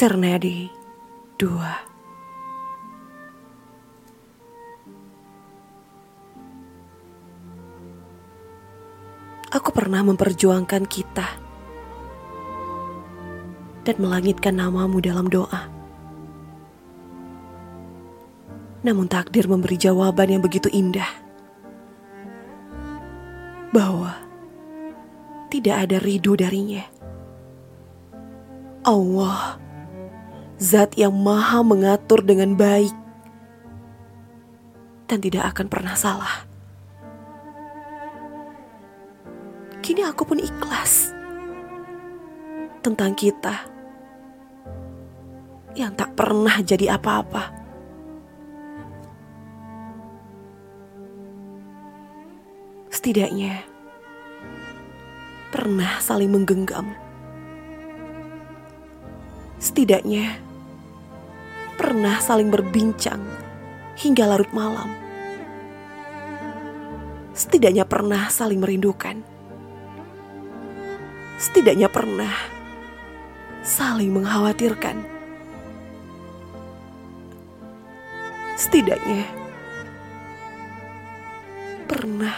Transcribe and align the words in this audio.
Sernadi 0.00 0.64
2 1.36 1.44
Aku 9.52 9.68
pernah 9.76 10.00
memperjuangkan 10.00 10.88
kita 10.88 11.28
dan 13.84 13.96
melangitkan 14.00 14.56
namamu 14.56 15.04
dalam 15.04 15.28
doa. 15.28 15.68
Namun 18.80 19.04
takdir 19.04 19.44
memberi 19.52 19.76
jawaban 19.76 20.32
yang 20.32 20.40
begitu 20.40 20.72
indah 20.72 21.12
bahwa 23.68 24.16
tidak 25.52 25.84
ada 25.84 26.00
ridho 26.00 26.32
darinya. 26.40 26.88
Allah, 28.80 29.60
zat 30.60 30.92
yang 31.00 31.16
maha 31.16 31.64
mengatur 31.64 32.20
dengan 32.20 32.52
baik 32.52 32.92
dan 35.08 35.18
tidak 35.24 35.56
akan 35.56 35.66
pernah 35.72 35.96
salah. 35.96 36.44
Kini 39.80 40.04
aku 40.04 40.28
pun 40.28 40.36
ikhlas 40.36 41.16
tentang 42.84 43.16
kita 43.16 43.56
yang 45.72 45.96
tak 45.96 46.12
pernah 46.12 46.60
jadi 46.60 47.00
apa-apa. 47.00 47.56
Setidaknya 52.92 53.64
pernah 55.48 55.96
saling 56.04 56.28
menggenggam. 56.28 56.92
Setidaknya 59.56 60.49
pernah 61.90 62.22
saling 62.22 62.54
berbincang 62.54 63.18
hingga 63.98 64.30
larut 64.30 64.54
malam. 64.54 64.94
Setidaknya 67.34 67.82
pernah 67.82 68.30
saling 68.30 68.62
merindukan 68.62 69.26
setidaknya 71.40 71.88
pernah 71.88 72.28
saling 73.64 74.12
mengkhawatirkan. 74.12 75.00
Setidaknya 78.60 79.24
pernah, 81.88 82.36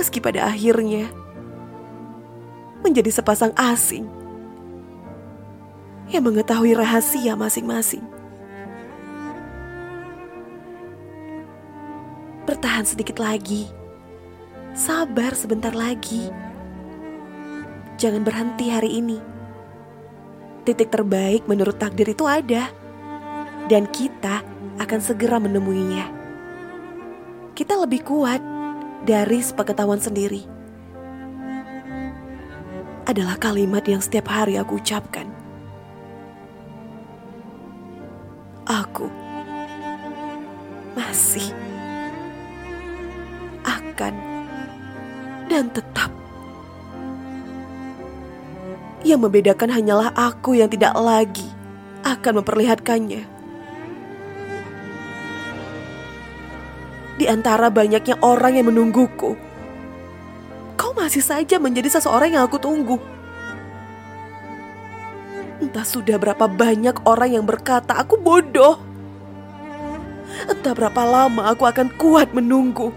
meski 0.00 0.24
pada 0.24 0.48
akhirnya 0.48 1.12
menjadi 2.80 3.12
sepasang 3.12 3.52
asing 3.60 4.21
yang 6.08 6.26
mengetahui 6.26 6.74
rahasia 6.74 7.36
masing-masing. 7.36 8.02
Bertahan 12.48 12.82
sedikit 12.82 13.22
lagi 13.22 13.70
Sabar 14.72 15.36
sebentar 15.36 15.76
lagi. 15.76 16.32
Jangan 18.00 18.24
berhenti 18.24 18.72
hari 18.72 19.04
ini. 19.04 19.20
Titik 20.64 20.88
terbaik 20.88 21.44
menurut 21.44 21.76
takdir 21.76 22.08
itu 22.08 22.24
ada. 22.24 22.72
Dan 23.68 23.84
kita 23.92 24.40
akan 24.80 25.00
segera 25.04 25.36
menemuinya. 25.36 26.08
Kita 27.52 27.76
lebih 27.84 28.00
kuat 28.00 28.40
dari 29.04 29.44
sepengetahuan 29.44 30.00
sendiri. 30.00 30.40
Adalah 33.04 33.36
kalimat 33.36 33.84
yang 33.84 34.00
setiap 34.00 34.32
hari 34.32 34.56
aku 34.56 34.80
ucapkan. 34.80 35.28
Aku 38.72 39.04
masih 40.96 41.52
akan 43.68 44.16
dan 45.52 45.68
tetap. 45.68 46.08
Yang 49.04 49.28
membedakan 49.28 49.76
hanyalah 49.76 50.08
aku 50.16 50.56
yang 50.56 50.72
tidak 50.72 50.96
lagi 50.96 51.44
akan 52.00 52.40
memperlihatkannya. 52.40 53.28
Di 57.20 57.28
antara 57.28 57.68
banyaknya 57.68 58.16
orang 58.24 58.56
yang 58.56 58.72
menungguku, 58.72 59.36
kau 60.80 60.92
masih 60.96 61.20
saja 61.20 61.60
menjadi 61.60 61.92
seseorang 61.92 62.40
yang 62.40 62.48
aku 62.48 62.56
tunggu. 62.56 63.11
Entah 65.72 65.88
sudah 65.88 66.20
berapa 66.20 66.44
banyak 66.52 67.08
orang 67.08 67.32
yang 67.32 67.48
berkata 67.48 67.96
aku 67.96 68.20
bodoh. 68.20 68.76
Entah 70.44 70.76
berapa 70.76 71.00
lama 71.00 71.48
aku 71.48 71.64
akan 71.64 71.88
kuat 71.96 72.36
menunggu 72.36 72.92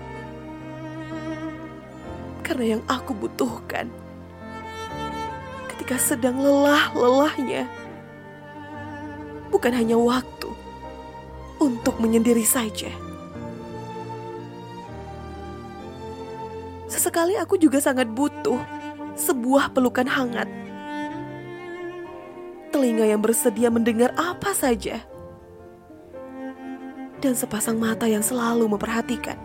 karena 2.46 2.78
yang 2.78 2.84
aku 2.86 3.12
butuhkan 3.18 3.90
ketika 5.74 5.98
sedang 5.98 6.38
lelah-lelahnya 6.38 7.66
bukan 9.50 9.74
hanya 9.74 9.98
waktu 9.98 10.54
untuk 11.58 11.98
menyendiri 11.98 12.46
saja. 12.46 12.94
Sesekali 16.86 17.34
aku 17.36 17.58
juga 17.58 17.82
sangat 17.82 18.08
butuh 18.08 18.62
sebuah 19.18 19.74
pelukan 19.74 20.06
hangat. 20.06 20.65
Telinga 22.76 23.08
yang 23.08 23.24
bersedia 23.24 23.72
mendengar 23.72 24.12
apa 24.20 24.52
saja. 24.52 25.00
Dan 27.24 27.32
sepasang 27.32 27.80
mata 27.80 28.04
yang 28.04 28.20
selalu 28.20 28.68
memperhatikan. 28.68 29.40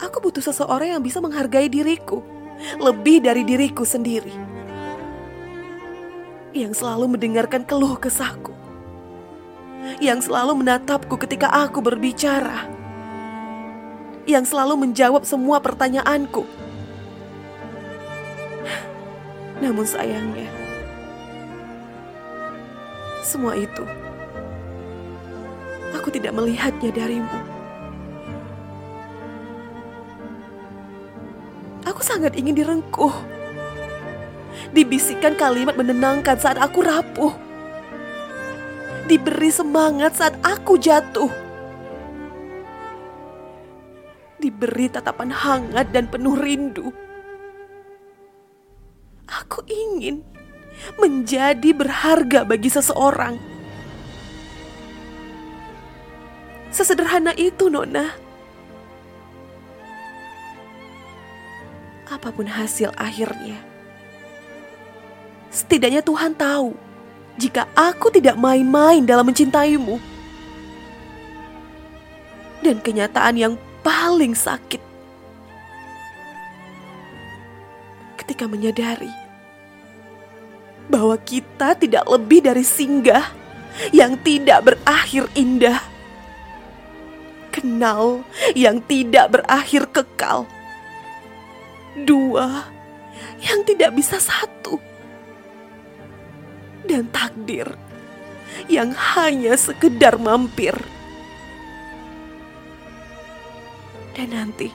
Aku 0.00 0.24
butuh 0.24 0.40
seseorang 0.40 0.96
yang 0.96 1.04
bisa 1.04 1.20
menghargai 1.20 1.68
diriku 1.68 2.24
lebih 2.80 3.28
dari 3.28 3.44
diriku 3.44 3.84
sendiri. 3.84 4.32
Yang 6.56 6.80
selalu 6.80 7.20
mendengarkan 7.20 7.68
keluh 7.68 8.00
kesahku. 8.00 8.56
Yang 10.00 10.32
selalu 10.32 10.64
menatapku 10.64 11.20
ketika 11.28 11.52
aku 11.52 11.84
berbicara. 11.84 12.64
Yang 14.24 14.56
selalu 14.56 14.88
menjawab 14.88 15.28
semua 15.28 15.60
pertanyaanku. 15.60 16.67
Namun 19.58 19.82
sayangnya, 19.82 20.46
semua 23.26 23.58
itu 23.58 23.82
aku 25.92 26.14
tidak 26.14 26.32
melihatnya 26.32 26.94
darimu. 26.94 27.38
Aku 31.84 32.00
sangat 32.00 32.38
ingin 32.38 32.54
direngkuh. 32.54 33.12
Dibisikkan 34.70 35.34
kalimat 35.34 35.74
menenangkan 35.74 36.38
saat 36.38 36.56
aku 36.56 36.86
rapuh. 36.86 37.34
Diberi 39.10 39.50
semangat 39.50 40.14
saat 40.16 40.36
aku 40.44 40.78
jatuh. 40.78 41.32
Diberi 44.38 44.86
tatapan 44.86 45.34
hangat 45.34 45.90
dan 45.90 46.06
penuh 46.06 46.38
rindu. 46.38 47.07
Aku 49.58 49.74
ingin 49.74 50.22
menjadi 51.02 51.74
berharga 51.74 52.46
bagi 52.46 52.70
seseorang. 52.70 53.34
Sesederhana 56.70 57.34
itu, 57.34 57.66
Nona. 57.66 58.06
apa 62.06 62.30
pun 62.30 62.46
hasil 62.46 62.94
akhirnya. 62.94 63.58
Setidaknya 65.50 66.06
Tuhan 66.06 66.38
tahu 66.38 66.78
jika 67.34 67.66
aku 67.74 68.14
tidak 68.14 68.38
main-main 68.38 69.02
dalam 69.02 69.26
mencintaimu. 69.26 69.98
Dan 72.62 72.78
kenyataan 72.78 73.34
yang 73.34 73.54
paling 73.82 74.38
sakit 74.38 74.78
ketika 78.22 78.46
menyadari 78.46 79.27
bahwa 80.88 81.14
kita 81.20 81.76
tidak 81.76 82.04
lebih 82.08 82.44
dari 82.44 82.64
singgah 82.64 83.30
yang 83.92 84.18
tidak 84.20 84.74
berakhir 84.74 85.28
indah. 85.36 85.80
Kenal 87.52 88.22
yang 88.54 88.80
tidak 88.84 89.40
berakhir 89.40 89.88
kekal 89.90 90.46
dua 92.06 92.70
yang 93.42 93.62
tidak 93.66 93.94
bisa 93.94 94.18
satu, 94.18 94.78
dan 96.86 97.06
takdir 97.10 97.66
yang 98.66 98.94
hanya 98.94 99.54
sekedar 99.54 100.18
mampir. 100.18 100.74
Dan 104.18 104.34
nanti, 104.34 104.74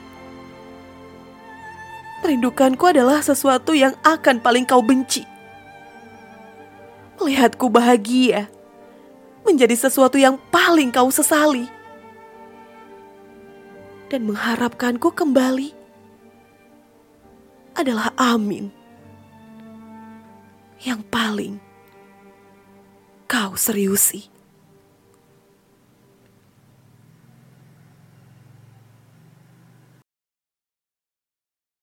Merindukanku 2.24 2.88
adalah 2.88 3.20
sesuatu 3.20 3.76
yang 3.76 3.92
akan 4.00 4.40
paling 4.40 4.64
kau 4.64 4.80
benci. 4.80 5.33
Melihatku 7.24 7.72
bahagia 7.72 8.52
menjadi 9.48 9.72
sesuatu 9.72 10.20
yang 10.20 10.36
paling 10.52 10.92
kau 10.92 11.08
sesali. 11.08 11.64
Dan 14.12 14.28
mengharapkanku 14.28 15.08
kembali 15.08 15.72
adalah 17.80 18.12
amin. 18.20 18.68
Yang 20.84 21.00
paling 21.08 21.54
kau 23.24 23.56
seriusi. 23.56 24.33